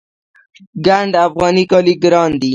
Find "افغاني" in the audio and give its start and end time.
1.27-1.63